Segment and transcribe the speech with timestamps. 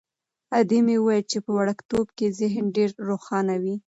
[0.59, 3.75] ادې مې ویل چې په وړکتوب کې ذهن ډېر روښانه وي.